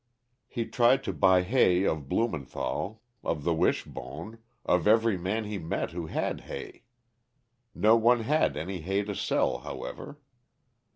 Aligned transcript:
He 0.47 0.65
tried 0.65 1.03
to 1.03 1.13
buy 1.13 1.43
hay 1.43 1.83
of 1.83 2.09
Blumenthall, 2.09 3.01
of 3.23 3.43
the 3.43 3.53
Wishbone, 3.53 4.39
of 4.65 4.87
every 4.87 5.15
man 5.15 5.43
he 5.43 5.59
met 5.59 5.91
who 5.91 6.07
had 6.07 6.41
hay. 6.45 6.85
No 7.75 7.95
one 7.95 8.21
had 8.21 8.57
any 8.57 8.79
hay 8.81 9.03
to 9.03 9.13
sell, 9.13 9.59
however. 9.59 10.17